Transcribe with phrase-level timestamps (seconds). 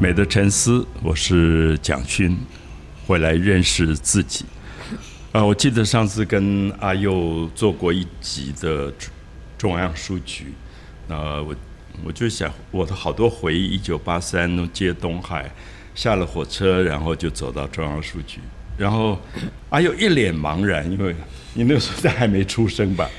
[0.00, 2.38] 美的沉思，我是蒋勋，
[3.04, 4.44] 回来认识自己。
[5.32, 8.92] 啊，我记得上次跟阿佑做过一集的
[9.58, 10.54] 中央书局，
[11.08, 11.52] 那我
[12.04, 15.50] 我就想我的好多回忆，一九八三接东海，
[15.96, 18.38] 下了火车，然后就走到中央书局，
[18.76, 19.20] 然后
[19.70, 21.12] 阿佑一脸茫然，因为
[21.54, 23.10] 你那个时候在还没出生吧。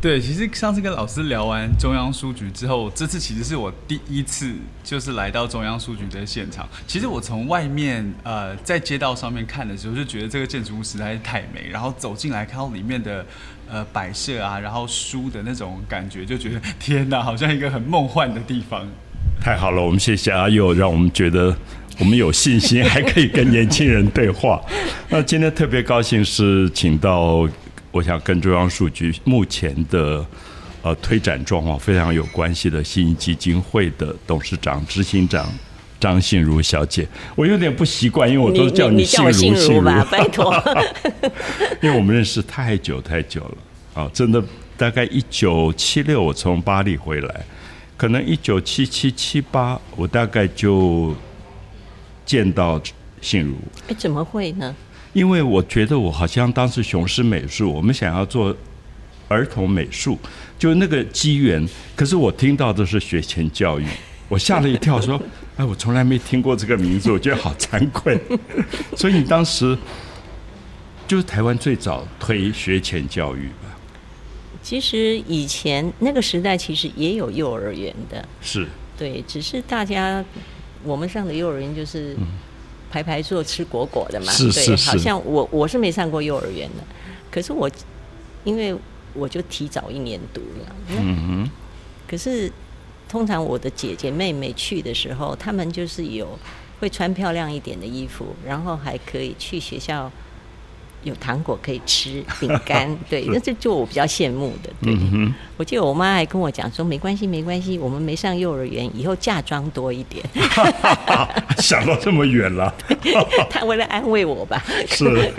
[0.00, 4.50] 对，其实上次跟老师聊完中央书局之后，这次其实是我第一次
[4.82, 6.66] 就是来到中央书局的现场。
[6.86, 13.26] 其实我从外面呃在街道上面看的时候，就觉得这个建筑物实在是太美，然后走进来看到里面的
[13.70, 18.88] 呃摆设啊，然后书的那种感觉，就觉得天哪，好像一个很梦幻的地方。
[19.38, 21.54] 太好了，我们谢谢阿佑，让我们觉得
[21.98, 24.62] 我们有信心，还可以跟年轻人对话。
[25.10, 27.46] 那今天特别高兴是请到。
[27.90, 30.24] 我想跟中央数据目前的
[30.82, 35.52] 呃推展状况非常有关系的新基金会的董事长、执行长
[35.98, 40.54] 张信如小姐，我有点不习惯，因为我都叫你信如信如吧， 拜托。
[41.82, 44.42] 因为我们认识太久太久了啊，真的
[44.76, 47.44] 大概一九七六我从巴黎回来，
[47.96, 51.14] 可能一九七七七八我大概就
[52.24, 52.80] 见到
[53.20, 53.54] 信如。
[53.88, 54.74] 哎，怎么会呢？
[55.12, 58.56] 因为我觉得我好像当时雄狮美术，我们想要做
[59.26, 60.16] 儿童美术，
[60.56, 61.68] 就那个机缘。
[61.96, 63.86] 可是我听到的是学前教育，
[64.28, 65.20] 我吓了一跳，说
[65.58, 68.20] ：“哎，我从来没听过这个名字，我觉得好惭愧。
[68.96, 69.76] ”所以你当时
[71.08, 73.76] 就是台湾最早推学前教育吧？
[74.62, 80.24] 其实以前那个时代其实也有幼儿园的，是对，只是大家
[80.84, 82.16] 我们上的幼儿园就是。
[82.90, 86.84] 排排坐吃果果的嘛，对，好像我我是没上过幼儿园的，
[87.30, 87.70] 可是我
[88.44, 88.74] 因为
[89.14, 91.50] 我就提早一年读了，嗯哼，
[92.08, 92.50] 可是
[93.08, 96.38] 通常我的姐姐妹妹去的时候，他们就是有
[96.80, 100.10] 会穿漂亮一点的衣服，然后还可以去学校。
[101.02, 104.70] 有糖果可以吃，饼干， 对，那这就我比较羡慕的。
[104.82, 104.94] 对，
[105.56, 110.24] 我记得我妈还跟我讲说，没关系，没关系，我们没上幼儿园，以后嫁妆多一点。
[111.58, 112.74] 想到这么远了，
[113.48, 114.62] 她为了安慰我吧。
[114.86, 115.32] 是。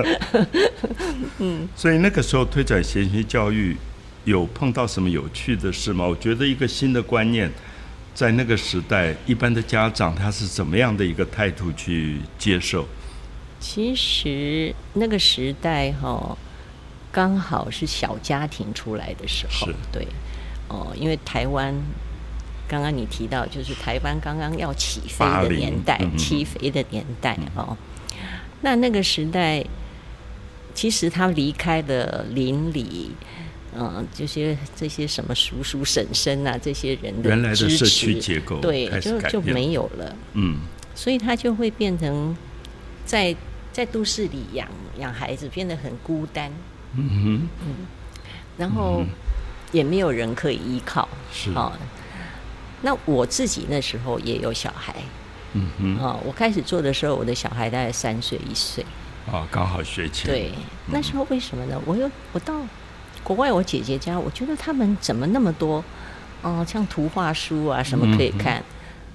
[1.40, 1.68] 嗯。
[1.76, 3.78] 所以那个时候推展学前教育，
[4.26, 6.06] 有碰到什么有趣的事吗？
[6.06, 7.52] 我觉得一个新的观念，
[8.14, 12.88] 在那个时代，一般的家长他是怎么样的一个态度去接受？
[13.62, 16.36] 其实那个时代哈，
[17.12, 20.08] 刚好是小家庭出来的时候，对，
[20.68, 21.72] 哦，因为台湾
[22.68, 27.78] 刚刚你提到，就是台湾刚刚要起飞的年代，起飞的年代哦。
[28.62, 29.64] 那那个时代，
[30.74, 33.12] 其实他离开了邻里，
[33.78, 40.58] 嗯，这些这些什么叔叔婶婶啊，这些人的原来的社区结构，对，就就没有了，嗯，
[40.96, 42.36] 所以他就会变成
[43.06, 43.36] 在。
[43.72, 44.68] 在都市里养
[44.98, 46.52] 养孩子变得很孤单，
[46.96, 47.76] 嗯哼，嗯，
[48.58, 49.04] 然后
[49.72, 51.72] 也没有人可以依靠，是啊。
[52.82, 54.96] 那我自己那时候也有小孩，
[55.54, 58.84] 嗯哼，啊，我开始做的时候，我的小孩大概三岁一岁，
[59.32, 60.26] 啊，刚好学前。
[60.30, 60.52] 对，
[60.88, 61.80] 那时候为什么呢？
[61.86, 62.56] 我又我到
[63.24, 65.84] 国外我姐姐家，我觉得他们怎么那么多，
[66.42, 68.64] 哦，像图画书啊什么可以看。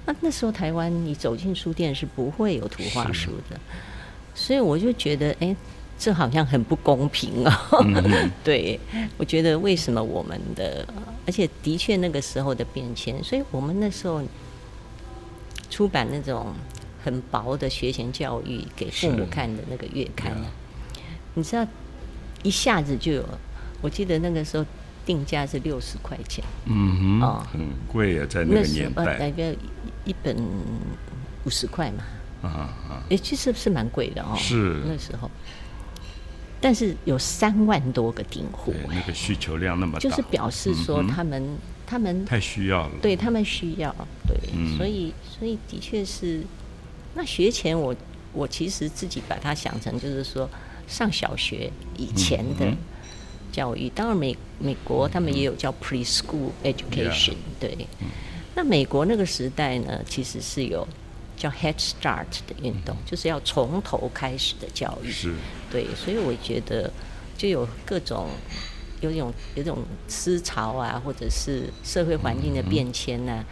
[0.05, 3.59] 那那时候台湾你走进书店是不会有图画书的。
[4.37, 5.55] 所以我就觉得，哎，
[5.97, 7.51] 这好像很不公平哦！
[8.45, 8.79] 对，
[9.17, 10.87] 我觉得为什么我们的，
[11.25, 14.21] 而且的确那个时候的变迁，所以我们那时候
[15.71, 16.53] 出版那种
[17.03, 20.31] 很薄的学前教育给父母看的那个月刊，
[21.33, 21.65] 你知道，
[22.43, 23.25] 一下子就有，
[23.81, 24.63] 我记得那个时候
[25.03, 27.59] 定价是六十块钱，嗯哼，哦，很
[27.91, 29.55] 贵啊，在那个年代，大概
[30.05, 30.37] 一本
[31.43, 32.03] 五十块嘛。
[32.41, 32.47] 啊
[32.89, 33.03] 啊！
[33.09, 34.35] 哎，其实是蛮贵的哦。
[34.37, 35.29] 是那时候，
[36.59, 43.93] 但是有三万多个订户，那个需求量那么大，就是表示说他们他们太需要了，对他们需要，
[44.27, 44.37] 对，
[44.77, 46.41] 所以所以的确是。
[47.15, 47.95] 那学前我
[48.33, 50.47] 我其实自己把它想成就是说
[50.87, 52.71] 上小学以前的
[53.51, 57.87] 教育，当然美美国他们也有叫 preschool education，对。
[58.53, 60.87] 那美国那个时代呢，其实是有。
[61.37, 65.11] 叫 Head Start 的运动，就是要从头开始的教育。
[65.11, 65.33] 是，
[65.71, 66.91] 对，所以我觉得
[67.37, 68.27] 就有各种
[68.99, 73.43] 有种有种思潮啊，或者是社会环境的变迁呐，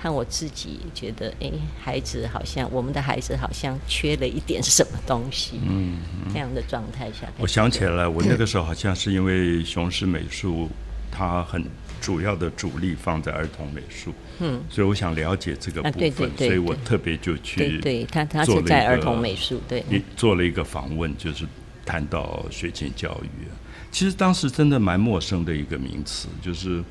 [0.00, 1.50] 和我自己觉得，哎，
[1.82, 5.60] 孩子好像我们的孩子好像缺了一点什么东西。
[5.66, 5.98] 嗯，
[6.32, 10.70] 这样的状态下，我想起来了，我那个 时候好像是因为雄狮美术，
[11.10, 11.64] 他很。
[12.04, 21.46] 主要的主力放在儿童美术，嗯，所以我想了解这个部分，啊对对对所以我特别就去对对，他他是在儿童美术，对，你做了一个访问，就是
[21.86, 23.46] 谈到学前教育。
[23.90, 26.84] 其实当时真的蛮陌生的一个名词，就是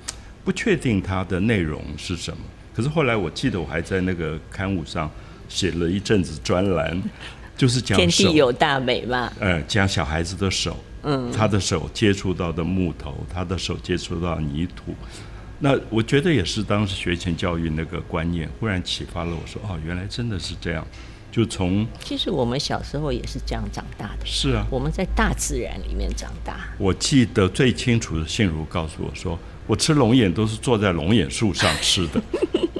[0.44, 2.38] 不确定它的内容是什么。
[2.74, 5.12] 可是后来我记得我还在那个刊物上
[5.48, 7.00] 写了一阵子专栏，
[7.56, 14.96] 就是讲天地有大美嘛，呃，讲小孩子的手，嗯，他的手接触到的木头，他的手接触到泥土，
[15.60, 20.86] 那我觉得也是当时学前教育那个观念，忽然启发了我说，哦，原来真的是这样，
[21.32, 26.58] 就从其实我们小时候也是这样长大的，是啊，我们在大自然里面长大。
[26.78, 32.22] 我记得最清楚的，信如告诉我说，我吃龙眼都是坐在龙眼树上吃的，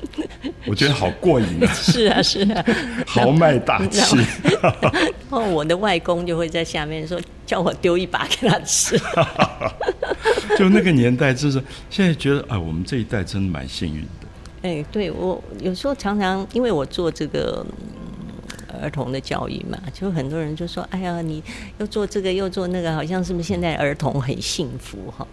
[0.74, 2.66] 我觉得好过瘾啊， 是啊，是啊。
[3.06, 4.18] 豪迈大气。
[4.74, 9.00] 然后我的外公就会在下面说，叫我丢一把给他吃。
[10.58, 11.62] 就那个年代，就是
[11.92, 14.28] 现在觉得，哎，我们这一代真的蛮幸运的。
[14.64, 17.64] 哎，对我有时候常常，因为我做这个、
[18.70, 21.44] 嗯、儿童的教育嘛，就很多人就说：“哎呀，你
[21.78, 25.28] 又做这个又做那个，好像是不是现在儿童很幸福哈？”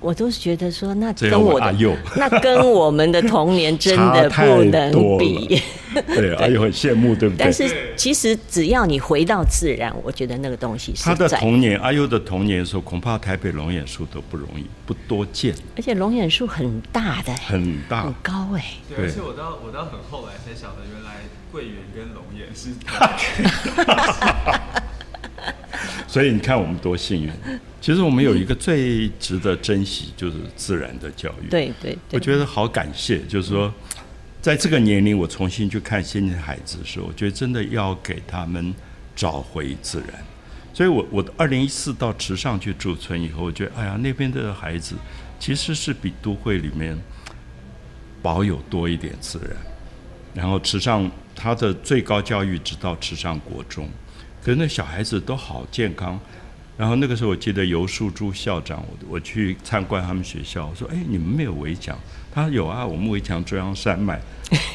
[0.00, 5.60] 我都是觉得说，那跟我阿佑那跟我们的童年 真的不能比了。
[6.06, 7.44] 对，阿佑很羡慕，对不对？
[7.44, 18.02] 但是其实只要你回到自然，我觉得那个东西是他的童年，阿佑的童年的时候，恐怕台北龙眼树都不容易，不多见，而且龙眼树很大的，很大。
[18.04, 18.14] 很。
[18.22, 18.62] 高哎、
[18.94, 22.68] 对而且我到我到很后来才晓得，原来桂圆跟龙眼是
[26.06, 27.30] 所以你看我们多幸运。
[27.80, 31.48] 其实我们有一个最值得珍惜，就是自然的教育。
[31.48, 33.72] 对对对，我觉得好感谢，就是说，
[34.42, 38.74] 在这个年龄，我重新去看现在的孩子的时候，我觉得真的要给他们
[39.14, 40.08] 找回自然。
[40.74, 44.96] 所以我我二零一四到池上去驻村以后，我觉得哎呀，那边的孩子
[45.38, 46.98] 其实是比都会里面
[48.20, 49.56] 保有多一点自然。
[50.34, 53.88] 然后池上他的最高教育直到池上国中，
[54.48, 56.18] 可是那小孩子都好健康。
[56.78, 61.94] 然后那个时候我记得游树珠校长，我我去参观他们学校，我说：“哎，你们没有围墙？”
[62.32, 64.18] 他说：“有啊，我们围墙中央山脉。”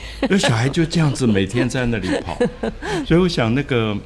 [0.30, 2.38] 那小孩就这样子每天在那里跑，
[3.04, 3.98] 所以我想那个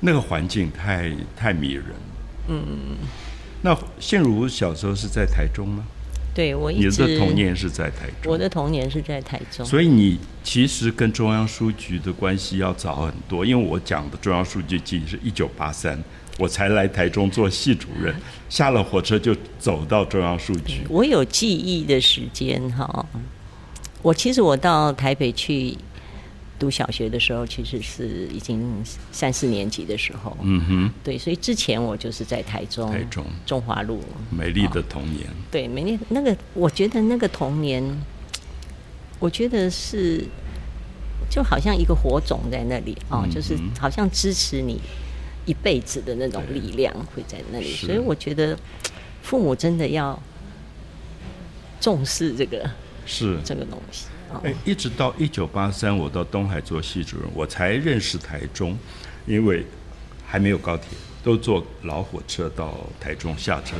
[0.00, 1.84] 那个环境太太迷人。
[2.48, 2.58] 嗯，
[3.62, 5.86] 那现如小时候是在台中吗？
[6.34, 16.02] 对我你一直的童年是在台中，我的童年是在台中，所以你其实跟中央书局的关系要早很多，因为我讲的中央书局记是一九八三，
[16.38, 18.12] 我才来台中做系主任，
[18.48, 20.80] 下了火车就走到中央书局。
[20.88, 23.06] 我有记忆的时间哈。
[24.02, 25.74] 我其实我到台北去
[26.58, 30.36] 读小学的时候，其实是已经三四年级的时候。
[30.42, 33.24] 嗯哼，对，所以之前我就是在台中，台中。
[33.44, 34.00] 中华路。
[34.30, 37.82] 美丽的童年，对，美丽那个，我觉得那个童年，
[39.18, 40.24] 我觉得是
[41.28, 44.80] 就好像一个火种在那里哦，嗯就是嗯好像支持你
[45.46, 48.56] 一辈子的那种力量会在那里，所以我觉得
[49.22, 50.18] 父母真的要
[51.80, 52.70] 重视这个
[53.04, 53.38] 是。
[53.44, 54.06] 这个东西。
[54.64, 58.76] 一直到一九八三，我到东海做系主任，我才认识台中，
[59.26, 59.64] 因为
[60.26, 60.88] 还没有高铁，
[61.22, 63.76] 都坐老火车到台中下车。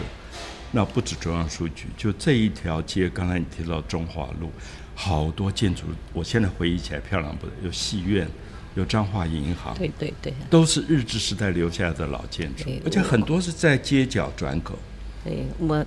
[0.70, 4.50] 那不止中央书局，就这一条街，刚才你提到中华路，
[4.94, 8.26] 好多建筑，我现在回忆起来漂亮不得，有戏院，
[8.74, 14.76] 有彰化银行，对对对都是日治时代留下来的老建筑，而且很多是在街角转口，
[15.22, 15.86] 对，我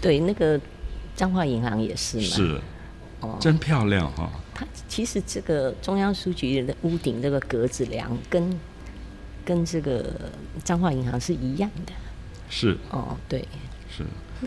[0.00, 0.60] 对那个
[1.16, 2.22] 彰化银行也是嘛。
[2.22, 2.60] 是，
[3.20, 8.60] 哦真漂亮哈、它其实这个中央书局的屋顶这个格子梁跟
[9.44, 10.30] 跟这个
[10.62, 11.92] 彰化银行是一样的
[12.48, 13.40] 是哦，对，
[13.90, 14.04] 是。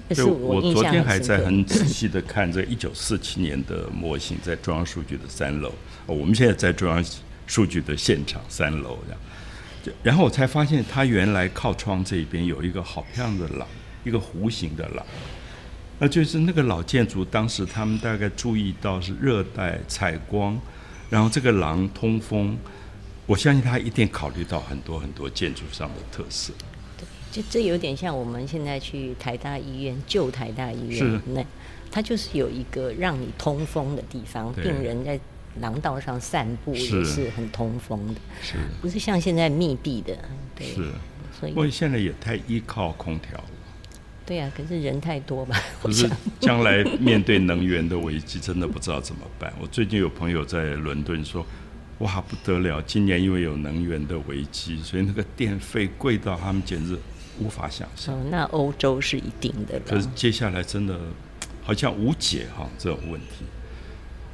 [0.08, 5.70] 那对，是印我昨天还在很仔细的看这一九四七年的模型，在中央书局的三楼。
[6.06, 7.04] 哦我们现在在中央
[7.46, 10.00] 数据的现场三楼这样。
[10.02, 13.68] 然后我才发现，它原来靠窗这边有一个好漂亮的廊，
[14.06, 15.06] 一个弧形的廊。
[16.04, 20.60] 那就是那个老建筑，当时他们大概注意到是热带采光，
[21.12, 22.58] 然后这个廊通风，
[23.28, 26.52] 我相信他一定考虑到很多很多建筑上的特色。
[26.98, 31.08] 对就这有点像我们现在去台大医院旧台大医是。
[31.08, 31.46] 院，那
[31.92, 35.20] 它就是有一个让你通风的地方，病人在
[35.60, 38.56] 廊道上散步也是很通风的，是。
[38.82, 40.18] 不是像现在密闭的，
[40.56, 40.92] 对，是，
[41.40, 43.44] 所以现在也太依靠空调了。
[44.32, 46.10] 对啊，可是人太多吧， 我可是。
[46.40, 49.52] 将来面对能源的危机，真的不知道怎么办。
[49.60, 51.46] 我最近有朋友在伦敦说
[52.00, 52.82] ：“哇，不得了！
[52.84, 56.98] 今年因为有能源的危机，所以那个电费贵到他们简直
[57.42, 58.16] 无法想象。
[58.16, 59.78] 哦，那欧洲是一定的。
[59.86, 60.98] 可是接下来真的
[61.62, 63.44] 好像无解哈这种问题。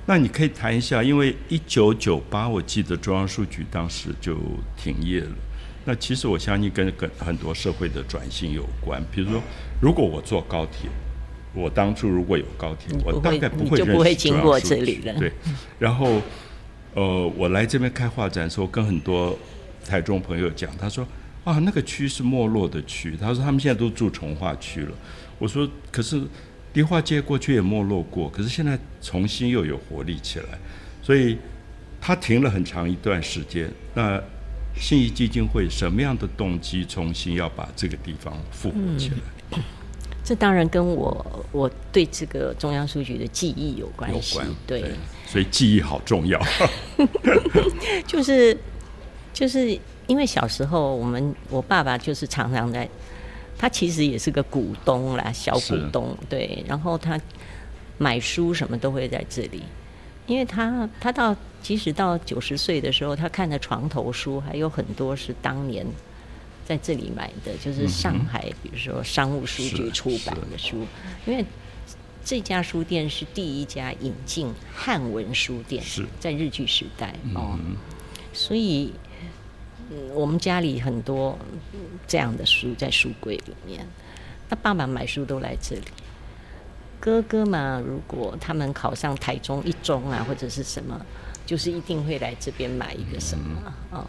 [0.05, 4.37] 那你可以谈一下，因为一九九八我记得中央数据当时就
[4.77, 5.31] 停业了。
[5.87, 9.41] 那其实我相信跟跟很多社会的转型有关，比如说，
[9.81, 10.89] 如果我坐高铁，
[11.53, 15.13] 我当初如果有高铁，我大概不会就不会经过这里了。
[15.17, 15.31] 对，
[15.79, 16.21] 然后
[16.93, 19.33] 呃，我来这边开画展的时候，跟很多
[19.85, 21.07] 台中朋友讲，他说
[21.45, 24.91] 啊，那个区是没落的区，他说他们现在都住从化区了。
[25.39, 26.21] 我说可是。
[26.73, 30.45] 梨花街过去也没落过，可是现在重新又有活力起来，
[31.01, 31.35] 所以
[31.99, 33.67] 它停了很长一段时间。
[33.95, 34.21] 那
[34.79, 39.59] 信义基金会什么样的动机重新要把这个地方复活起来？
[40.23, 44.39] 这当然跟我我对这个中央书局的记忆有关系。
[44.65, 44.91] 对，
[45.25, 46.41] 所以记忆好重要。
[48.05, 48.57] 就是
[49.33, 52.87] 就是因为小时候我们我爸爸就是常常在。
[53.59, 56.63] 他其实也是个股东啦，小股东对。
[56.67, 57.19] 然后他
[57.97, 59.63] 买书什么都会在这里，
[60.27, 65.83] 因为他他到即使到九十岁的时候，他看的床头书还有很多是当年
[66.63, 70.85] 在这里买的，就是上海比如说商务书局出版的书。
[71.25, 71.43] 因为
[72.23, 75.83] 这家书店是第一家引进汉文书店，
[76.19, 77.57] 在日据时代哦，
[78.33, 78.93] 所以。
[79.89, 81.39] 嗯，我们家里很多
[82.05, 83.87] 这样的书在书柜里面。
[84.49, 85.81] 他爸爸买书都来这里。
[86.99, 90.99] 哥哥嘛，如果他们考上台中一中啊，或者是什么，
[91.45, 94.05] 就是一定会来这边买一个什么哦，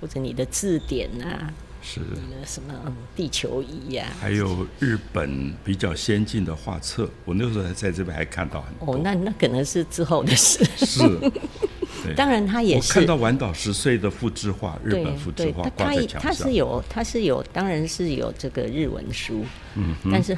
[0.00, 1.52] 或者你的字典啊，
[1.82, 2.00] 是
[2.44, 2.74] 什么
[3.14, 7.08] 地球仪呀，还有日本比较先进的画册。
[7.24, 8.94] 我那时候还在这边还看到很多。
[8.94, 10.64] 哦，那那可能是之后的事。
[10.76, 11.32] 是。
[12.14, 16.20] 当然，他也是看到晚岛十岁的复制画，日本复制画挂在墙上。
[16.20, 20.36] 他是有，他是有，当然是有这个日文书，嗯，但是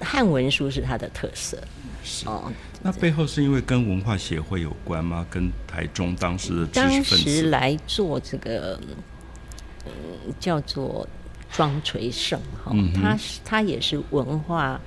[0.00, 1.62] 汉文书是它的特色。
[2.04, 2.52] 是哦，
[2.82, 5.26] 那背后是因为跟文化协会有关吗？
[5.30, 8.80] 跟台中当时的当时来做这个，
[9.84, 9.92] 嗯，
[10.40, 11.06] 叫做
[11.52, 14.80] 庄垂胜哈，他他也是文化。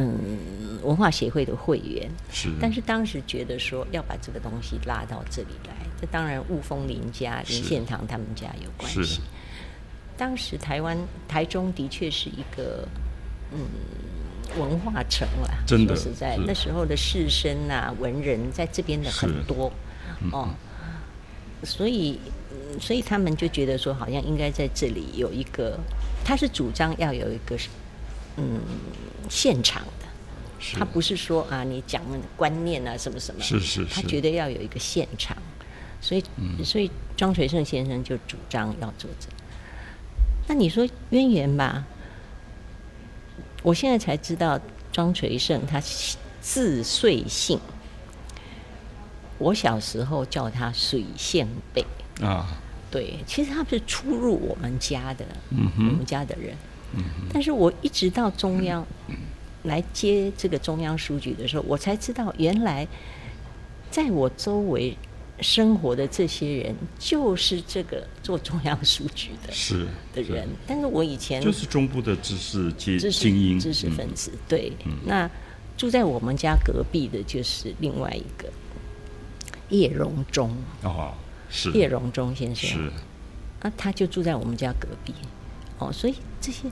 [0.00, 0.38] 嗯，
[0.84, 9.20] 文化协会的会员是，但是当时觉得说要把这个东西拉到这里来，这当然雾峰林家林献堂他们家有关系。
[10.16, 12.86] 当时台湾台中的确是一个
[13.52, 13.58] 嗯
[14.58, 19.72] 文化城了，真的实在那时候的士绅啊文人在这边的很多
[20.32, 20.48] 哦，
[21.64, 22.18] 所以
[22.80, 25.78] 所以他们就觉得说好像应该在这里有一个，
[26.24, 27.56] 他是主张要有一个
[28.36, 28.60] 嗯。
[29.28, 30.06] 现场的，
[30.78, 32.00] 他不是说啊，你讲
[32.34, 35.36] 观念啊，什么什么，是是是，他觉得要有一个现场，
[36.00, 36.24] 所以
[36.64, 39.28] 所以庄垂胜先生就主张要做这。
[40.46, 41.84] 那你说渊源吧，
[43.62, 44.58] 我现在才知道
[44.92, 45.80] 庄垂胜他
[46.40, 47.58] 字岁姓，
[49.38, 51.84] 我小时候叫他水线贝
[52.22, 52.46] 啊，
[52.90, 56.56] 对，其实他是出入我们家的，嗯我们家的人。
[57.32, 58.86] 但是我一直到中央
[59.64, 62.86] 来接这个中央书局的时候，我才知道原来
[63.90, 64.96] 在我周围
[65.40, 70.48] 生活的这些人就是这个做中央书局的是的人。
[70.66, 74.72] 但是我以前就是中部的知识精精英知识分子，对。
[75.04, 75.30] 那
[75.76, 78.50] 住在我们家隔壁的就是另外一个
[79.68, 80.56] 叶荣忠。
[80.82, 81.14] 哦，
[81.48, 81.70] 是。
[81.72, 82.68] 叶荣忠先生。
[82.68, 82.90] 是。
[83.60, 85.14] 啊，他就住在我们家隔壁。
[85.78, 86.68] 哦，所以这些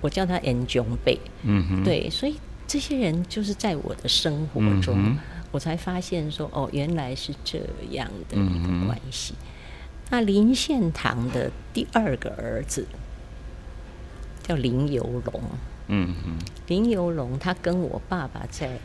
[0.00, 2.36] 我叫他 N 中辈，嗯哼，对，所以
[2.66, 5.16] 这些人就是在我的生活中，
[5.50, 7.58] 我才发现说，哦，原来是这
[7.90, 9.34] 样的一个关系。
[10.10, 12.86] 那林献堂的第二个儿子
[14.42, 15.42] 叫林游龙，
[15.88, 16.38] 嗯哼，
[16.68, 18.78] 林游龙他跟我爸爸在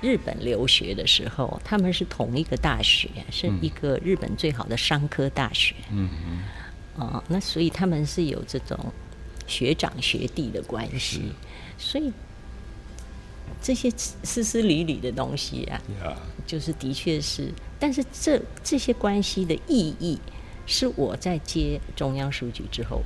[0.00, 7.02] 日本留学的时候，他们是同一个大学，是一个日本最好的商科大学，嗯哼。
[7.02, 8.78] 哦，那所以他们是有这种
[9.46, 11.32] 学长学弟的关系，
[11.78, 12.12] 所以
[13.62, 13.90] 这些
[14.22, 15.80] 丝丝缕缕的东西啊，
[16.46, 20.18] 就是的确是，但是这这些关系的意义
[20.66, 23.02] 是我在接中央书局之后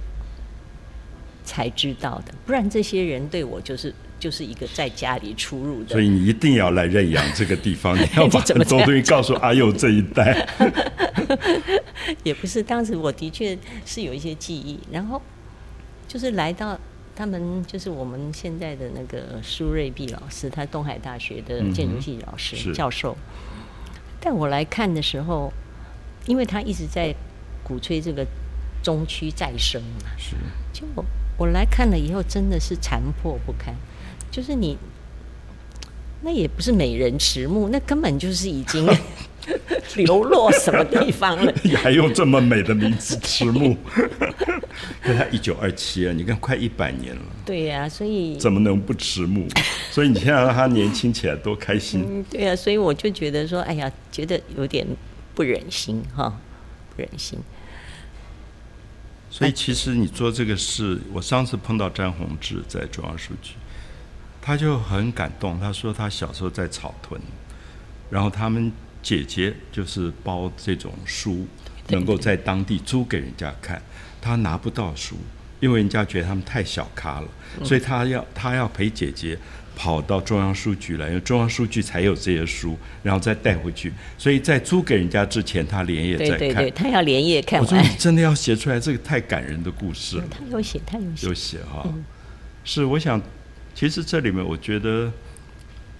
[1.45, 10.49] 才知道的，不然这些人对我就是就是一个在家里出入的，所以你一定要来认养这个地方， 你要把很多东西告诉阿佑这一代。
[12.23, 15.21] 也不是，当时我的确是有一些记忆，然后
[16.07, 16.79] 就是来到
[17.17, 23.17] 他们，就是我们现在的那个苏瑞碧老师，他东海大学的建筑系老师教授，
[24.21, 25.53] 带我来看的时候，
[26.27, 27.15] 因为他一直在
[27.63, 28.27] 鼓吹这个
[28.83, 30.37] 中区再生嘛，是，
[30.73, 30.85] 就
[31.37, 33.75] 我来看了以后，真的是残破不堪，
[34.31, 34.77] 就是你
[36.23, 38.87] 那也不是美人迟暮，那根本就是已经
[39.97, 41.53] 流落什么地方了。
[41.63, 43.77] 你还用这么美的名字迟暮？
[45.03, 49.47] 可他一九二七啊，你看快一百年了，对呀、所以怎么能不迟暮？
[49.91, 52.05] 所以你现在让他年轻起来，多开心！
[52.09, 54.87] 嗯，对呀、所以我就觉得说，哎呀，觉得有点
[55.35, 56.41] 不忍心哈，
[56.97, 57.39] 不忍心。
[59.31, 63.55] 所以其实你做这个事，我上次碰到詹宏志在中央书局，
[64.41, 65.59] 他就很感动。
[65.59, 67.21] 他说他小时候在草屯，
[68.11, 68.71] 然后他们
[69.05, 71.47] 姐姐就是包这种书，
[71.91, 73.81] 能够在当地租给人家看，
[74.21, 75.17] 他拿不到书，
[75.61, 77.29] 因为人家觉得他们太小咖了，
[77.61, 79.39] 嗯所以他要他要陪姐姐。
[79.77, 83.93] 跑到中央书局来，因为中央书局才有这些书，然后再带回去。
[84.17, 86.39] 所以在租给人家之前，他连夜在看。
[86.39, 87.97] 对对对，他要连夜看完我说你。
[87.99, 90.25] 真的要写出来这个太感人的故事了。
[90.31, 91.35] 他有写，他有写有。
[91.35, 91.93] 写哈，
[92.63, 93.21] 是我想，
[93.75, 95.13] 其实这里面我觉得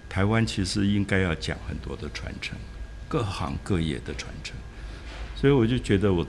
[0.09, 2.57] 台湾其实应该要讲很多的传承，
[3.15, 4.57] 各行各业的传承，
[5.37, 6.27] 所以我就觉得我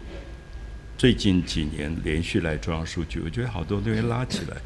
[0.96, 4.58] 最近几年连续来中央书局，我觉得好多东西拉起来。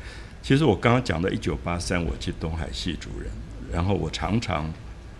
[0.41, 3.31] 其实我刚刚讲的，一九八三我去东海系主任，
[3.71, 4.69] 然后我常常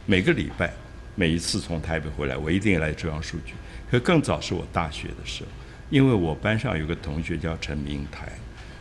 [0.05, 0.73] 每个礼拜
[1.15, 3.53] 每一次从台北回来，我一定来中央书局。
[3.89, 5.49] 可更早是我大学的时候，
[5.89, 8.29] 因为我班上有个同学叫陈明台，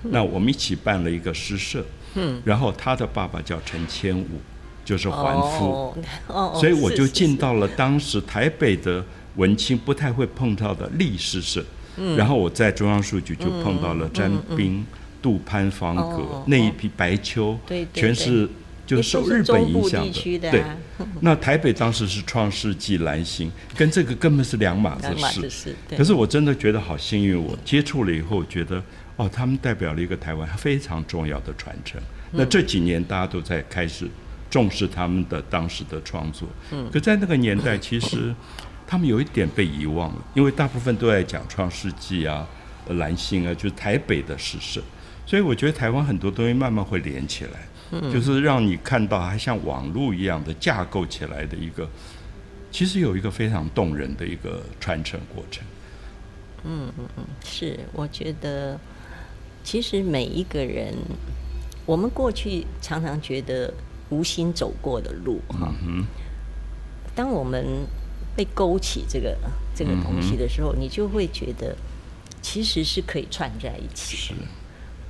[0.02, 4.40] 那我们一起办了一个诗社，嗯，然后他的爸爸叫陈千武，
[4.88, 5.94] 就是还夫，
[6.58, 9.04] 所以我就进到了当时台北的
[9.36, 11.62] 文青不太会碰到的历史社，
[11.98, 14.82] 嗯然后我在中央书局就碰到了詹冰、
[15.20, 18.48] 杜潘方格、哦那一批白秋，对对全是
[18.86, 20.74] 就是受日本影响的对啊。
[21.20, 25.50] 那台北当时是创世纪、蓝星，跟这个根本是两码子两码子事。
[25.50, 25.76] 事。
[25.98, 28.82] 可是我真的觉得好幸运，我接触了以后，觉得
[29.16, 32.00] 哦，他们代表了一个台湾非常重要的传承。
[32.30, 34.08] 那这几年大家都在开始
[34.50, 38.34] 重视他们的当时的创作，嗯，可在那个年代， 其实
[38.86, 42.48] 他们有一点被遗忘了，因为大部分都在讲创世纪啊、
[42.86, 44.82] 呃蓝星啊，就是台北的诗社。
[45.26, 51.86] 所以我觉得台湾很多东西慢慢会连起来，就是让你看到还像网络一样的架构起来的一个，
[52.70, 55.62] 其实有一个非常动人的一个传承过程。
[56.64, 58.80] 嗯嗯嗯是，我觉得
[59.62, 60.94] 其实每一个人，
[61.84, 63.72] 我们过去常常觉得
[64.10, 65.72] 无心走过的路哈，
[67.14, 67.86] 当我们
[68.36, 69.36] 被勾起这个
[69.74, 71.76] 这个东西的时候，你就会觉得
[72.40, 74.40] 其实是可以串在一起是的。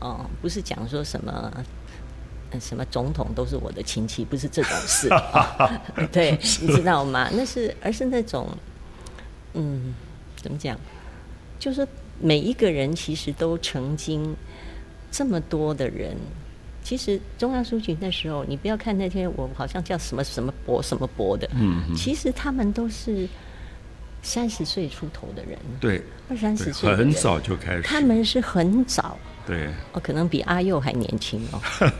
[0.00, 1.52] 哦，不是讲说什么。
[2.50, 5.70] 呃什么总统都是我的亲戚，不是这种事，哦
[6.10, 6.30] 对，
[6.62, 7.28] 你知道吗？
[7.34, 8.48] 那是而是那种，
[9.52, 9.92] 嗯，
[10.34, 10.74] 怎么讲？
[11.58, 11.86] 就是
[12.18, 14.34] 每一个人其实都曾经
[15.10, 16.16] 这么多的人，
[16.82, 23.28] 其实中央书局那时候，你不要看那些我好像叫什么什么博什么博的，嗯其实他们都是
[24.22, 31.60] 三十岁出头的人，对，二三十岁很早就开始，他们是很早，对，哦，可能比阿佑还年轻哦。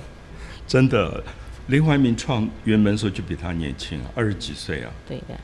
[0.67, 1.23] 真的，
[1.69, 4.91] 林怀民创原门的时候就比他年轻啊，二十几岁啊。
[5.07, 5.39] 对的，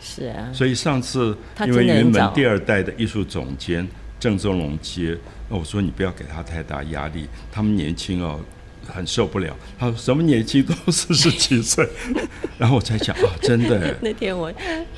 [0.00, 3.86] 是啊，所以上次他因为原门第二代的艺术总监
[4.18, 5.16] 郑宗龙接，
[5.48, 8.40] 那我说你不要给他太大压力，他们年轻哦，
[8.84, 9.56] 很受不了。
[9.78, 11.88] 他说什么年纪都四十几岁，
[12.58, 14.52] 然后我才想啊，真的，那天我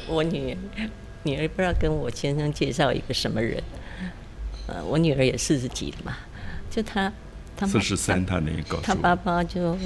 [0.08, 0.88] 我女儿
[1.22, 3.62] 女儿不知道跟我先生介绍一个什么人，
[4.66, 6.16] 呃，我女儿也四十几了嘛，
[6.70, 7.12] 就她
[7.56, 9.76] 她四十三，他那个他爸爸就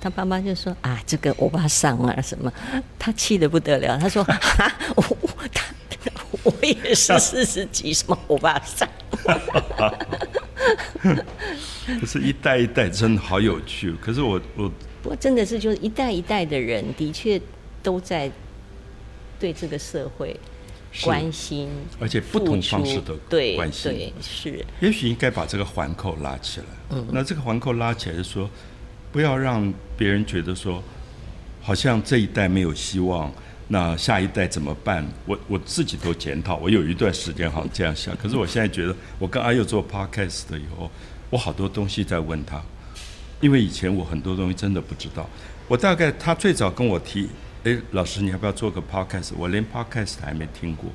[0.00, 2.52] 他爸爸就说啊，这个欧巴桑啊什么，
[2.98, 3.96] 他气得不得了。
[3.98, 5.64] 他说 哈，我我他
[6.42, 8.88] 我也是四十几，什么欧巴桑？
[12.00, 13.94] 可是一代一代真的好有趣。
[14.00, 14.70] 可是我我
[15.02, 17.40] 不过真的是，就是一代一代的人，的确
[17.82, 18.30] 都在
[19.38, 20.38] 对这个社会
[21.02, 21.68] 关心，
[21.98, 26.66] 而且不同方式的对关心对是，也许应该把这个环扣拉起来。
[26.90, 28.50] 嗯那这个环扣拉起来，就说
[29.12, 30.82] 不要让别人觉得说，
[31.62, 33.32] 好像这一代没有希望，
[33.72, 35.06] 那下一代怎么办？
[35.24, 40.90] 我我自己都检讨，我有一段时间好像这样想，可是我现在觉得，我跟阿佑做 podcast 的以后，
[41.30, 42.60] 我好多东西在问他，
[43.40, 45.24] 因为以前我很多东西真的不知道。
[45.68, 47.28] 我大概他最早跟我提，
[47.62, 49.30] 诶，老师你要不要做个 podcast？
[49.38, 50.90] 我连 podcast 还没听过。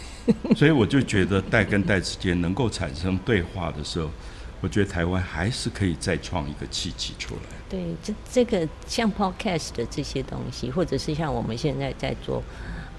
[0.54, 4.10] 所以我就觉得代跟代之间能够产生对话的时候，
[4.60, 7.40] 我觉得台湾还是可以再创一个契机出来。
[7.68, 12.42] 对这这个像 podcast 的这些东西，或者是像我们现在在做，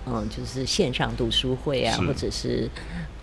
[0.06, 2.70] 嗯，就是线上读书会啊，或者是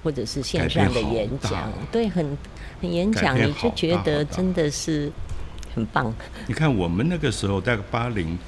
[0.02, 2.36] 或者是线上的演大讲，对，很
[2.80, 5.10] 很演讲，你就觉得真的是
[5.74, 6.14] 很棒。
[6.46, 8.38] 你看我们那个时候大概八零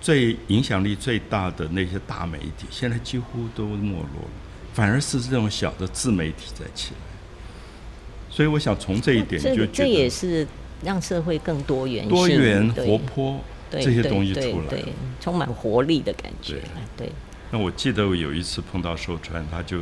[0.00, 4.30] 最影响力最大的那些大媒体，现在几乎都没落了，
[4.74, 7.09] 反而是这种小的自媒体在起来。
[8.30, 10.46] 所以我想从这一点就这也是
[10.84, 13.40] 让社会更多元、多元、活泼
[13.70, 14.84] 这些东西出来，对，
[15.20, 16.60] 充满活力的感觉。
[16.96, 17.10] 对。
[17.50, 19.80] 那我记得我有一次碰到寿川，他就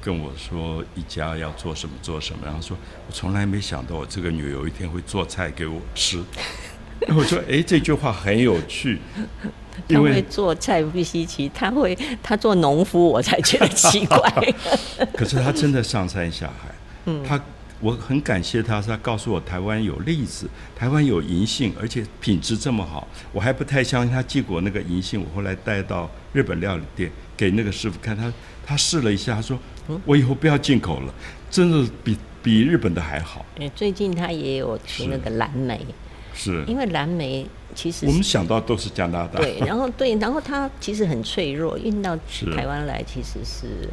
[0.00, 2.76] 跟我说一家要做什么做什么，然后说
[3.08, 6.22] 我从来没想到我这个女儿有一天会做菜给我吃。
[7.14, 9.00] 我说哎，这句话很有趣。
[9.88, 14.18] 他会做菜不稀奇，他会他做农夫我才觉得奇怪。
[15.14, 16.74] 可是他真的上山下海，
[17.06, 17.42] 嗯，他。
[17.82, 23.08] 我很感谢他，他告诉我台湾有例子，台湾有银杏，而且品质这么好。
[23.32, 28.32] 我还不太相信他寄过那个银杏，我后来带到日本料理店给那个师傅看，他
[28.64, 29.58] 他试了一下，他说
[30.06, 31.12] ：“我以后不要进口了，
[31.50, 35.84] 真的比比日本的还好。”最近他也有出那个蓝莓，
[36.32, 42.16] 是因为蓝莓其实我们想到都是加拿大，对，然后对，然后它其实很脆弱，运到
[42.54, 43.88] 台湾来其实是。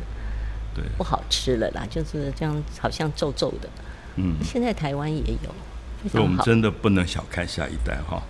[0.98, 3.70] 不好吃了啦，就是这样，好像皱皱的。
[4.16, 8.22] 嗯，现在台湾也有，所以我们真的不能小看下一代哈。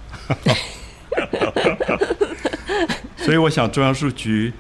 [3.17, 4.54] 所以我想中央书局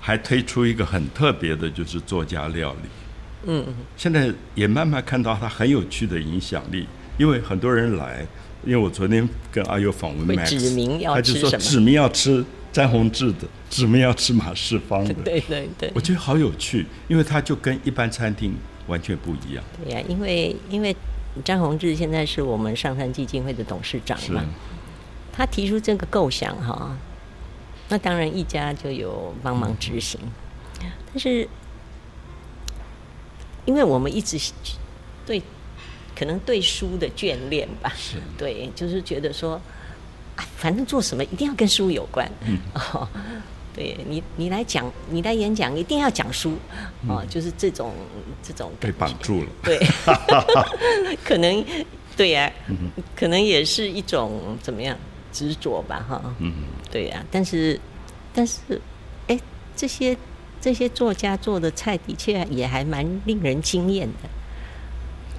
[0.00, 2.88] 还推出一个很特别的，就是作家料理。
[3.44, 3.64] 嗯，
[3.96, 8.26] 现在也慢慢看到它很有趣的影响力，因为很多人来，
[8.64, 12.44] 因为我昨天跟阿友访问 Max，他就说指明要吃。
[12.70, 18.54] 詹宏志的指名要吃马世芳的， 对对对，我觉得好有趣，因为他就跟一般餐厅
[18.86, 19.64] 完全不一样。
[19.82, 20.94] 对呀，因为因为
[21.44, 24.44] 詹宏志现在是我们上山基金会的董事长嘛，
[25.32, 26.96] 他提出这个构想哈，
[27.88, 30.20] 那当然一家就有帮忙执行，
[30.80, 31.48] 但是
[33.64, 34.38] 因为我们一直
[35.24, 35.42] 对
[36.14, 38.18] 可能对书的眷恋吧，是。
[38.36, 39.60] 对，就是觉得说。
[40.56, 42.58] 反正做什么一定要跟书有关，嗯。
[42.74, 43.08] 哦，
[43.74, 46.56] 对你，你来讲，你来演讲，一定要讲书，
[47.06, 47.92] 哦，就是这种
[48.42, 49.78] 这种被绑住了，对，
[51.24, 51.64] 可能
[52.16, 52.52] 对呀，
[53.14, 54.96] 可能也是一种怎么样
[55.32, 56.52] 执着吧，哈，嗯，
[56.90, 57.78] 对呀，但是
[58.34, 58.80] 但是，
[59.28, 59.38] 哎，
[59.76, 60.16] 这些
[60.60, 64.28] 这些作家做的菜的确也还蛮令人惊艳的，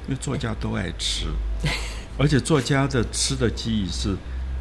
[0.07, 1.25] 因为作家都爱吃，
[2.17, 4.15] 而且作家的吃的记忆是。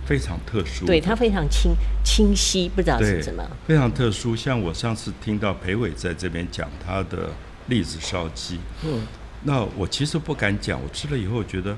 [0.08, 3.46] 非常特殊，对它非常清清晰，不知道是什么。
[3.66, 7.28] 非常特殊，像我上次听到裴伟在这边讲他的
[7.66, 9.06] 栗子烧鸡，嗯，
[9.42, 11.76] 那我其实不敢讲，我吃了以后觉得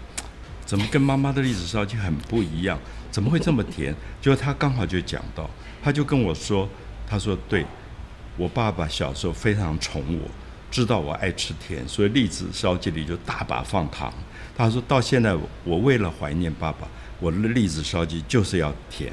[0.65, 2.79] 怎么跟妈妈的栗子烧鸡很不一样？
[3.11, 3.93] 怎么会这么甜？
[4.23, 5.51] 就他刚好就讲到，
[5.83, 6.69] 他就跟我说，
[7.09, 7.67] 他说对
[8.37, 10.31] 我爸爸小时候非常宠我，
[10.71, 14.15] 知道我爱吃甜，所以栗子烧鸡里就大把放糖。
[14.57, 16.87] 他说到现在，我为了怀念爸爸。
[17.21, 19.13] 我的栗子烧鸡就是要甜，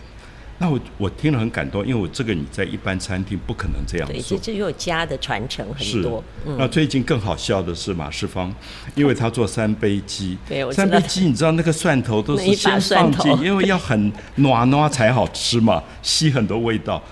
[0.60, 4.38] 那我我听了很感动，因为我这个你在一般餐厅不可能这样做。
[4.38, 6.24] 对，这有家的传承很多。
[6.58, 8.52] 那最近更好笑的是马世芳，
[8.96, 17.04] 因为他做三杯鸡，对，三杯鸡你知道那个蒜头都是先放进， 因为要很暖暖才好吃嘛，吸很多味道。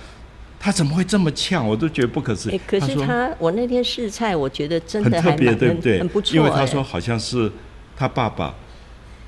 [0.57, 1.67] 他怎么会这么呛？
[1.67, 2.59] 我都觉得不可思议。
[2.65, 5.99] 可是他，我那天试菜，我觉得真的很特别，对不对？
[5.99, 6.35] 很不错。
[6.35, 7.51] 因为他说好像是
[7.95, 8.55] 他爸爸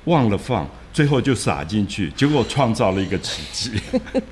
[0.06, 0.66] 忘了放。
[0.98, 3.80] 最后就撒进去，结果创造了一个奇迹。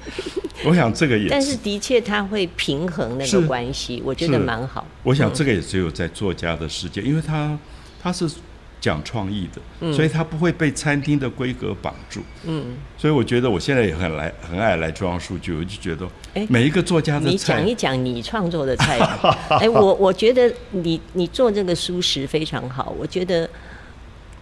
[0.66, 4.84] 我想这个也，但是的确他会平衡那个关系，我觉得蛮好。
[5.04, 7.56] 我想这个也只有在作家的世界，因为他
[8.02, 8.28] 他是
[8.80, 12.20] 讲创意的，所以他不会被餐厅的规格绑住。
[12.42, 18.98] 嗯，所以我觉得我现在也很来很爱来装数据，我就觉得，哎，每一个作家的你讲一讲你创作的菜。
[19.60, 23.48] 哎，我我觉得你你做这个书食非常好，我觉得。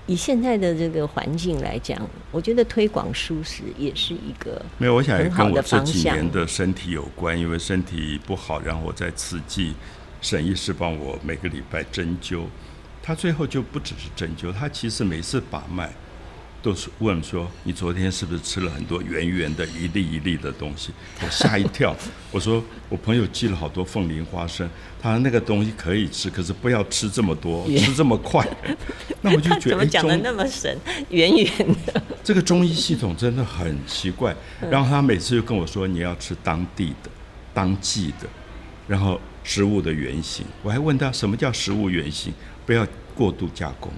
[0.06, 1.98] 以现在的这个环境来讲，
[2.30, 9.74] 我觉得推广舒适也是一个没有，我想也跟我这几年的身体有关，因为身体不好，然后我在刺激
[10.20, 12.44] 沈医师帮我每个礼拜针灸，
[13.02, 15.90] 他最后就不只是针灸，他其实每次把脉。
[16.64, 20.90] 都是问说你昨天是不是吃了很多圆圆的一粒一粒的东西？
[21.20, 21.94] 我吓一跳。
[22.32, 24.66] 我说我朋友寄了好多凤梨花生，
[24.98, 28.48] 他说那个东西可以吃，可是不要吃这么多，吃这么快。
[29.20, 30.74] 那我就觉得怎么讲的那么神，
[31.10, 31.46] 圆圆
[31.84, 32.02] 的。
[32.24, 34.34] 这个中医系统真的很奇怪。
[34.70, 37.10] 然后他每次就跟我说你要吃当地的、
[37.52, 38.26] 当季的，
[38.88, 40.46] 然后食物的原型。
[40.62, 42.32] 我还问他什么叫食物原型，
[42.64, 43.92] 不要过度加工。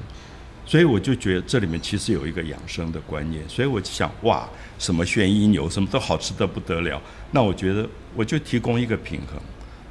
[0.66, 4.48] 所以我就觉得这里面其实有一个养生的观念，所以我就想哇，
[4.78, 7.00] 什么玄衣牛什么都好吃的不得了。
[7.30, 9.40] 那我觉得我就提供一个平衡。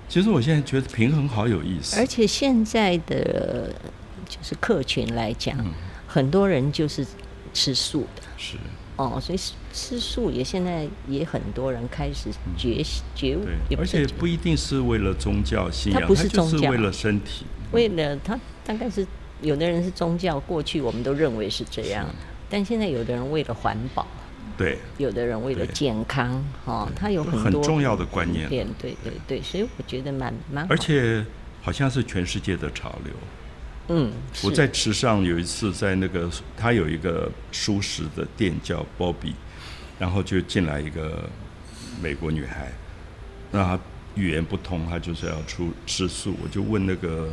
[0.10, 1.98] 其实我现在觉得平衡好有意思。
[1.98, 3.74] 而且现在的
[4.28, 5.58] 就是客群来讲，
[6.06, 7.08] 很多人就是
[7.54, 8.22] 吃素的。
[8.38, 8.58] 是。
[8.98, 12.82] 哦，所以吃吃素也现在也很多人开始觉
[13.14, 17.46] 觉悟，对，而且不一定是为了宗教信仰，它不是就是宗教为了身体。
[17.74, 19.06] 为了他大概是
[19.46, 22.06] 有的人是宗教，过去我们都认为是这样，
[22.50, 24.06] 但现在有的人为了环保，
[24.58, 28.50] 对，有的人为了健康，哦，他有很多重要的观念。
[28.50, 31.24] 点，对对对，所以我觉得蛮蛮好，而且
[31.62, 33.14] 好像是全世界的潮流。
[33.90, 34.12] 嗯，
[34.44, 36.28] 我在池上有一次在那个，
[36.58, 39.34] 他有一个素食的店叫 Bobby，
[40.00, 41.30] 然后就进来一个
[42.02, 42.72] 美国女孩，
[43.52, 43.80] 那她
[44.16, 47.30] 语言不通，她就是要出吃素，我就问那个，呃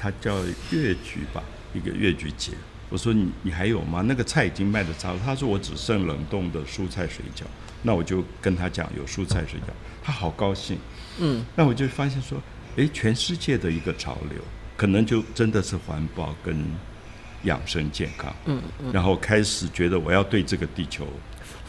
[0.00, 1.42] 她叫越菊吧，
[1.74, 2.52] 一个越菊姐，
[2.88, 4.02] 我说你你还有吗？
[4.06, 7.42] 那个菜已经卖的差不多，他说我只剩冷冻的蔬菜水饺，
[7.82, 10.78] 那我就跟他讲有蔬菜水饺，他好高兴，
[11.18, 12.40] 嗯，那我就发现说，
[12.76, 14.40] 诶，全世界的一个潮流，
[14.74, 16.56] 可能就真的是环保跟
[17.42, 18.90] 养生健康，嗯嗯。
[18.92, 21.06] 然后开始觉得我要对这个地球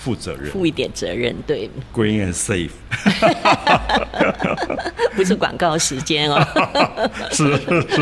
[0.03, 0.51] 负责任。
[0.51, 2.71] 负一点责任，对，，green and safe，
[5.15, 6.43] 不是广告时间哦，
[7.31, 8.01] 是是是，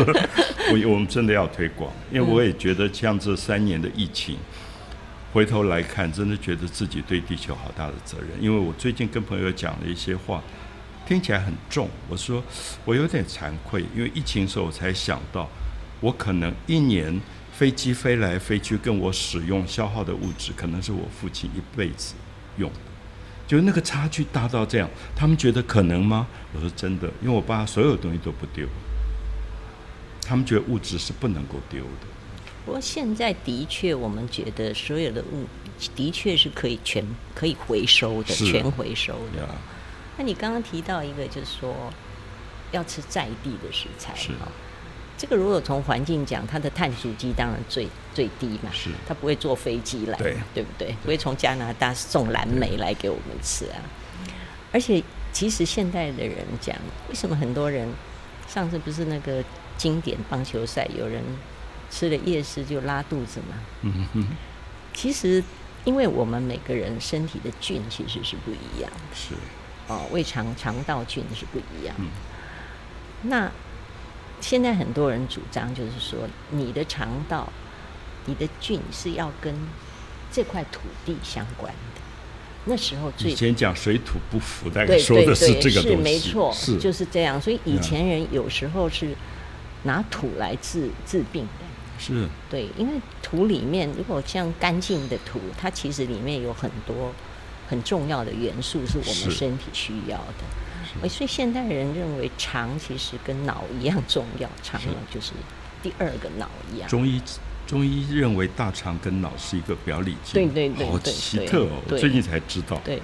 [0.72, 4.36] 我我们真的要推广，因为我也觉得像这三年的疫情，
[5.32, 8.28] 回头来看，真的觉得自己对地球好大的责任。
[8.40, 10.42] 因为我最近跟朋友讲了一些话，
[11.06, 12.42] 听起来很重，我说
[12.84, 15.48] 我有点惭愧，因为疫情的时候我才想到，
[16.00, 17.20] 我可能一年
[17.60, 22.14] 飞机飞来飞去，跟我使用消耗的物质，可能是我父亲一辈子
[22.56, 22.78] 用的。
[23.46, 26.26] 就是那个差距大到这样，他们觉得可能吗？
[26.54, 28.66] 我说真的，因为我爸所有东西都不丢，
[30.22, 32.06] 他们觉得物质是不能够丢的。
[32.64, 35.44] 不过现在的确，我们觉得所有的物
[35.94, 39.46] 的确是可以全可以回收的，是全回收的。
[40.16, 41.92] 那你刚刚提到一个，就是说
[42.72, 44.50] 要吃在地的食材是哈。
[45.20, 50.96] 这个如果从环境讲，它的碳足迹当然最最低嘛，是它不会坐飞机来，对对不对？
[51.02, 53.76] 不会从加拿大送蓝莓来给我们吃啊。
[54.72, 56.74] 而且，其实现代的人讲，
[57.10, 57.86] 为什么很多人
[58.48, 59.44] 上次不是那个
[59.76, 61.22] 经典棒球赛，有人
[61.90, 63.56] 吃了夜市就拉肚子嘛？
[63.82, 64.26] 嗯哼，
[64.94, 65.44] 其实，
[65.84, 69.14] 因为我们每个人身体的菌其实是不一样的。
[69.14, 69.34] 是
[69.86, 71.94] 哦，胃肠肠道菌是不一样。
[71.98, 72.08] 嗯
[73.22, 73.52] 那
[74.40, 76.18] 现在很多人主张就是说，
[76.50, 77.52] 你的肠道、
[78.26, 79.54] 你的菌是要跟
[80.32, 82.00] 这块土地相关的。
[82.66, 87.40] 那时候最以前讲水土不服，大概对说的对对这个东西，没错，是就是这样。
[87.40, 89.14] 所以以嗯前人有时候是
[89.84, 91.64] 拿土来治治病的。
[91.98, 97.12] 是对，因为土里面如果像干净的土，它其实里面有很多
[97.68, 100.44] 很重要的元素是我们身体需要的。
[101.02, 105.32] 呃所以现代人认为肠其实跟脑一样重要，肠是呢就是
[105.82, 106.88] 第二个脑一样。
[106.88, 107.20] 中医。
[107.66, 111.80] 中医认为大肠跟脑是一个表里经，对对对好奇特哦！
[111.84, 112.96] 我对最近才知道，对，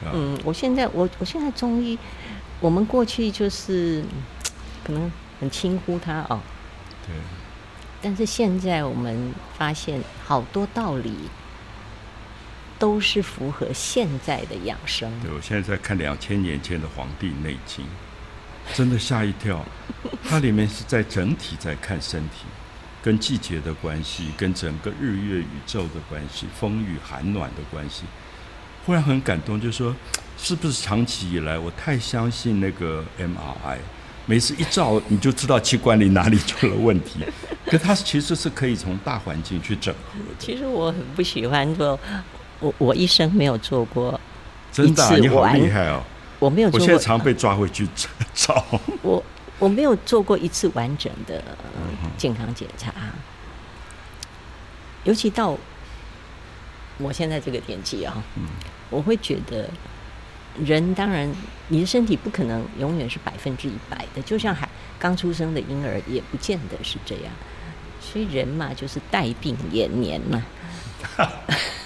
[0.00, 1.98] 啊嗯，我现在我我现在中医，
[2.60, 4.08] 我们过去就是嗯
[4.84, 6.38] 可能很轻忽它哦，
[7.04, 7.16] 对，
[8.00, 11.12] 但是现在我们发现好多道理
[12.82, 15.08] 都是符合现在的养生。
[15.20, 17.84] 对，我现在在看两千年前的《黄帝内经》，
[18.76, 19.64] 真的吓一跳。
[20.28, 22.44] 它里面是在整体在看身体，
[23.00, 28.02] 跟季节的关系，跟整个日月宇宙的关系，风雨寒暖的关系。
[28.84, 29.94] 忽然很感动，就说
[30.36, 33.78] 是不是长期以来我太相信那个 MRI，
[34.26, 37.20] 每次一照你就知道器官里哪里出了问题，
[37.66, 40.34] 可它其实是可以从大环境去整合的。
[40.40, 41.96] 其实我很不喜欢做，
[42.62, 44.18] 我我一生没有做过，
[44.72, 46.02] 真的啊、一次你好厉害哦！
[46.38, 47.86] 我没有做过，我现在常被抓回去
[48.32, 48.64] 照。
[49.02, 49.22] 我
[49.58, 51.42] 我没有做过一次完整的
[52.16, 52.94] 健康检查，
[55.04, 55.58] 尤其到
[56.98, 58.44] 我现在这个年纪啊、嗯
[58.90, 59.68] 我会觉得
[60.62, 61.26] 人当然
[61.68, 67.32] 你的身体不可能永远是百分之一百的，就像还刚出生的婴儿也不见得是这样，
[68.00, 70.44] 所以人嘛就是带病延年嘛。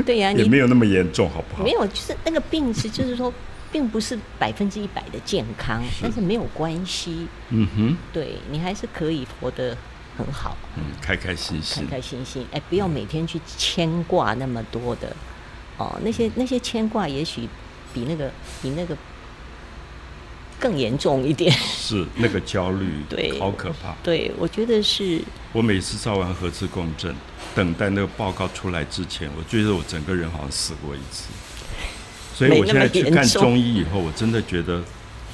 [0.06, 1.64] 对呀、你也没有那么严重，好不好？
[1.64, 3.32] 没有，就是那个病是，就是说，
[3.70, 9.76] 并不是百分之一百的健康，但是没有关系，嗯哼，对你还是可以活得
[10.18, 12.46] 很好，嗯，开开心开心，开心心。
[12.52, 15.14] 哎，不要每天去牵挂那么多的，
[15.78, 17.48] 哦，那些那些牵挂也许
[17.94, 18.96] 比那个比那个
[20.58, 21.50] 更严重一点。
[21.80, 23.94] 是那个焦虑，对好可怕。
[24.02, 25.20] 对，我觉得是
[25.52, 27.14] 我每次照完核磁共振，
[27.54, 31.24] 等待那个报告出来之前，我觉得我整个人好像死过一次。
[32.34, 34.82] 所以我现在去看中医以后，我真的觉得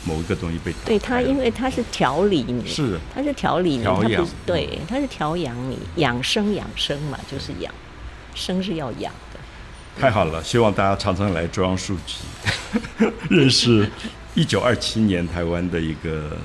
[0.05, 7.73] 某一个东西被对他，因为他是调理你，是他是调理你，它不调养是对，他是调养你，养生养生嘛，就是养。
[8.35, 9.41] 生是要养的。
[9.99, 13.89] 太好了，希望大家常常来中央书局， 认识
[14.35, 16.37] 一九二七年台湾的一个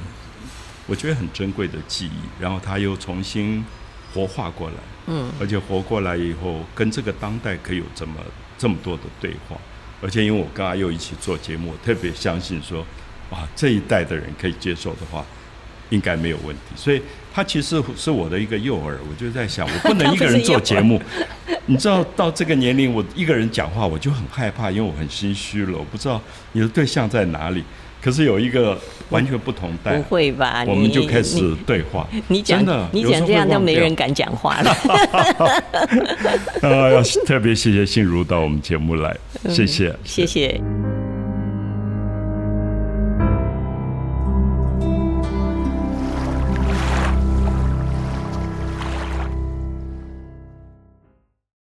[0.87, 3.65] 我觉得很珍贵的记忆，然后他又重新
[4.13, 4.75] 活化过来，
[5.07, 8.13] 嗯，而且活过来以后，跟这个当代可以有这么
[8.57, 9.57] 这么多的对话，
[10.01, 12.85] 而且因为我跟阿佑一起做节目，我特别相信说，
[13.29, 15.25] 哇，这一代的人可以接受的话，
[15.89, 17.01] 应该没有问题，所以。
[17.33, 21.01] 他其实是我的一个诱饵，我就在想，我不能一个人做节目。
[21.65, 25.77] 你知道，到这个年龄，我一个人讲话，我就很害怕，因为我很心虚了。
[25.77, 26.21] 我不知道
[26.51, 27.63] 你的对象在哪里。
[28.01, 28.77] 可是有一个
[29.09, 30.63] 完全不同代，不会吧？
[30.67, 32.07] 我们就开始对话。
[32.27, 34.71] 你讲的，你讲这样都没人敢讲话了。
[36.63, 39.15] 啊，要特别谢谢心如到我们节目来，
[39.49, 40.59] 谢谢，谢谢。